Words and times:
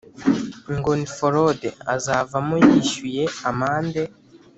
ngo 0.77 0.91
ni 0.99 1.07
forode… 1.15 1.69
azavamo 1.95 2.55
yishyuye 2.67 3.23
amande 3.49 4.01